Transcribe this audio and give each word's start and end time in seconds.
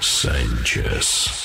Sanchez. 0.00 1.43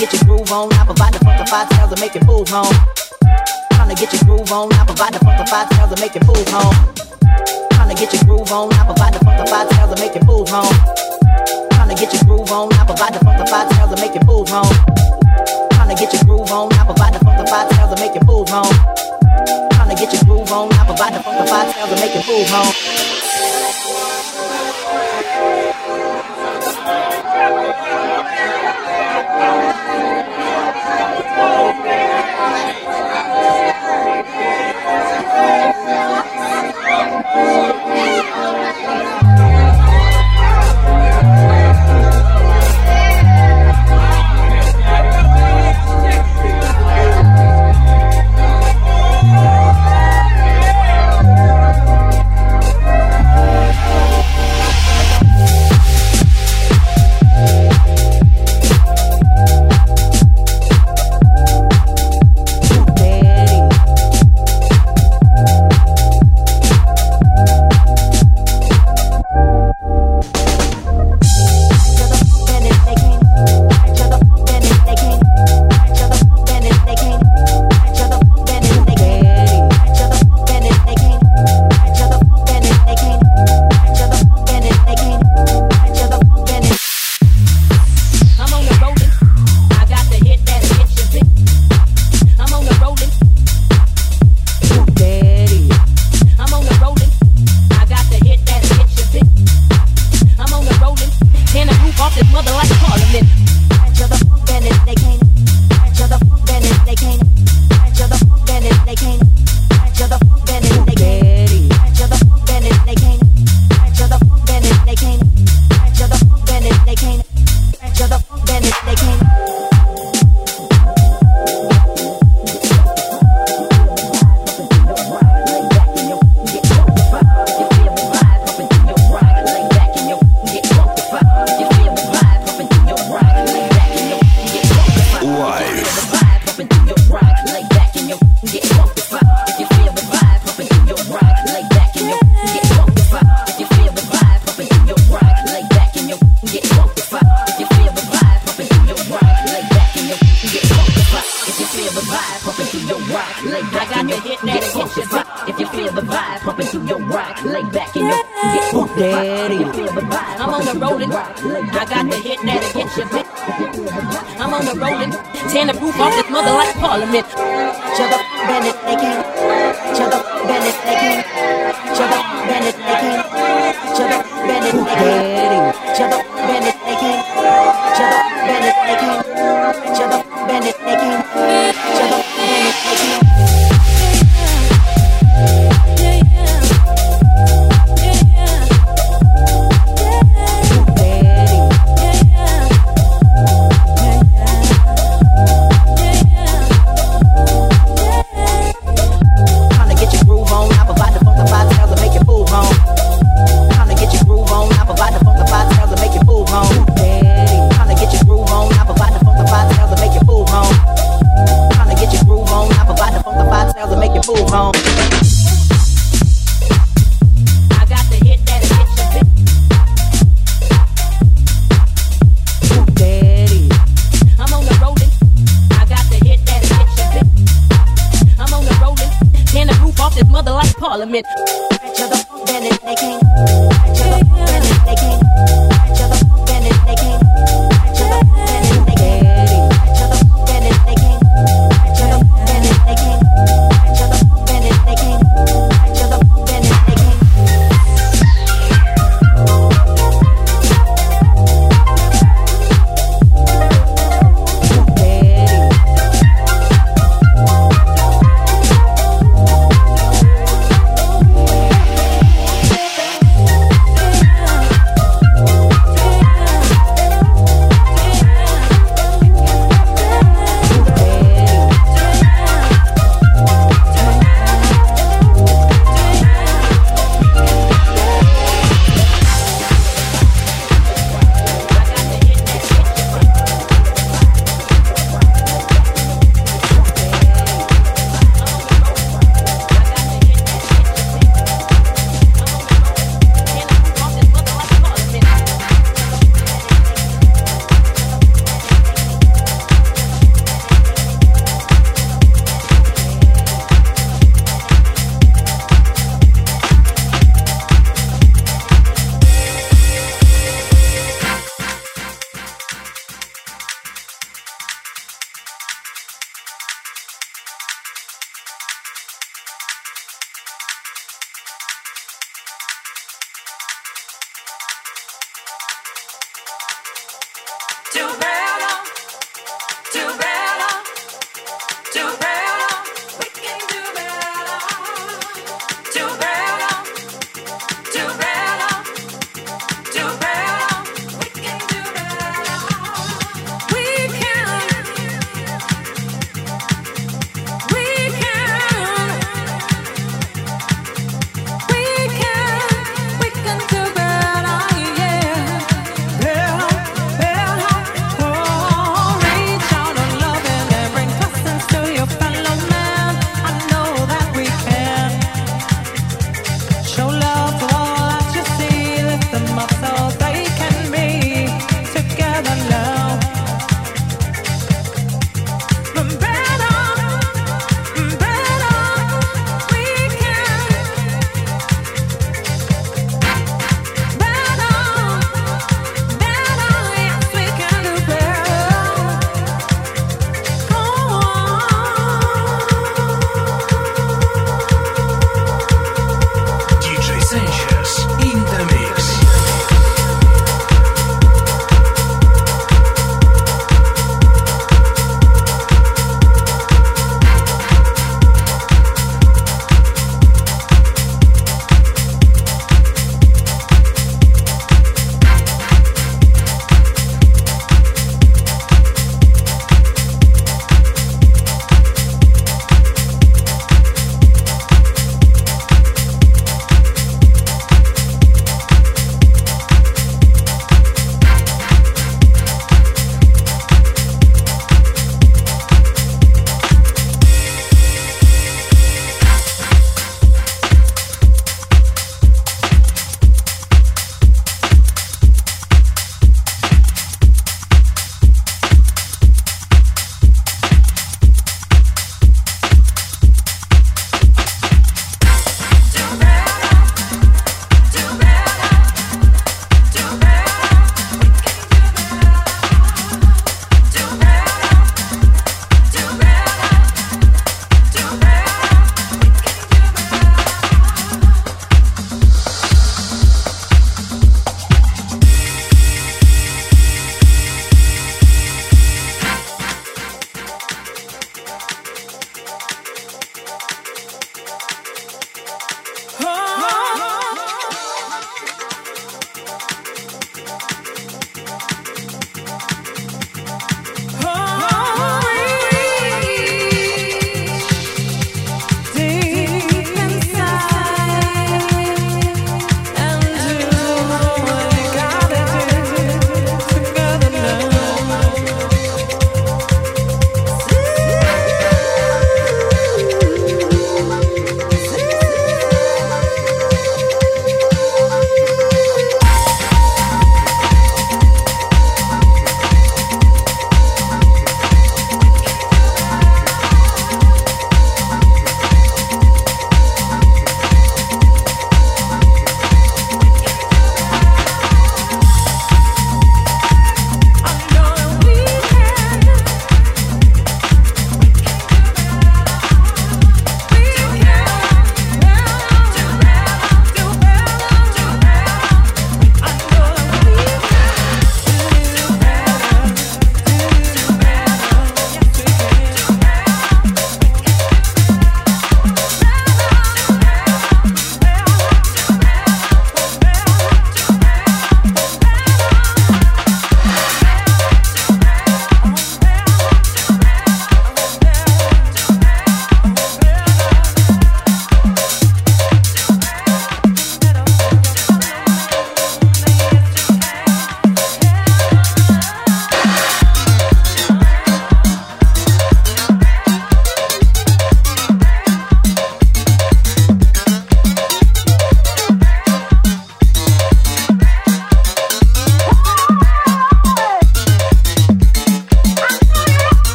Get 0.00 0.12
your 0.14 0.24
groove 0.24 0.50
on. 0.50 0.72
I 0.72 0.84
provide 0.86 1.12
the 1.12 1.20
funkified 1.20 1.68
tails 1.76 1.92
to 1.92 2.00
make 2.00 2.16
it 2.16 2.24
move 2.24 2.48
home. 2.48 2.72
Trying 3.76 3.92
to 3.92 3.94
get 3.94 4.08
your 4.16 4.24
groove 4.24 4.50
on. 4.50 4.72
I 4.72 4.84
provide 4.88 5.12
the 5.12 5.20
funkified 5.20 5.68
tails 5.76 5.92
to 5.92 6.00
make 6.00 6.16
it 6.16 6.24
move 6.24 6.48
home. 6.48 6.72
Trying 7.76 7.92
to 7.92 7.94
get 7.94 8.08
your 8.16 8.24
groove 8.24 8.50
on. 8.50 8.72
I 8.72 8.88
provide 8.88 9.12
the 9.12 9.20
funkified 9.20 9.68
tails 9.68 9.92
to 9.92 10.00
make 10.00 10.16
it 10.16 10.24
move 10.24 10.48
home. 10.48 10.72
Trying 11.76 11.92
to 11.92 11.94
get 12.00 12.14
your 12.16 12.24
groove 12.24 12.50
on. 12.50 12.72
I 12.72 12.84
provide 12.88 13.12
the 13.12 13.20
funkified 13.20 13.68
tails 13.76 13.92
to 13.92 14.00
make 14.00 14.16
it 14.16 14.24
move 14.24 14.48
home. 14.48 14.72
Trying 15.76 15.92
to 15.92 15.96
get 16.00 16.12
your 16.16 16.24
groove 16.24 16.48
on. 16.48 16.72
I 16.72 16.84
provide 16.88 17.12
the 17.12 17.20
funkified 17.20 17.68
tails 17.68 17.92
to 17.92 18.00
make 18.00 18.16
it 18.16 18.24
move 18.24 18.48
home. 18.48 18.72
Trying 19.76 19.90
to 19.92 19.96
get 20.00 20.12
your 20.16 20.24
groove 20.24 20.48
on. 20.48 20.72
I 20.72 20.80
provide 20.88 21.12
the 21.12 21.20
tails 21.20 21.92
to 21.92 21.96
make 22.00 22.16
move 22.24 22.48
home. 22.48 22.72
Yeah! 37.32 38.29